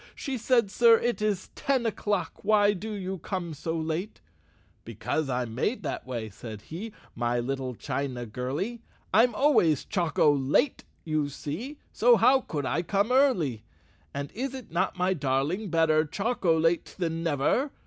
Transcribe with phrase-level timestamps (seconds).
[0.15, 2.43] She said,' Sir, it is ten o'clock!
[2.43, 4.19] Why do you come so late?
[4.69, 6.91] '"* Because I'm made that way,' said he,'
[7.23, 8.81] My little china girly,
[9.13, 13.63] I'm always choco late, you see, So how could I come early?
[14.15, 17.69] '"'And is it not, my darling, Better chocolate than never?